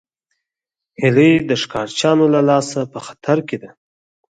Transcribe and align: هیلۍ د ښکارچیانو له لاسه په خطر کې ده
هیلۍ 1.01 1.33
د 1.49 1.51
ښکارچیانو 1.61 2.25
له 2.33 2.41
لاسه 2.49 2.79
په 2.93 2.99
خطر 3.05 3.37
کې 3.47 3.57
ده 3.61 3.69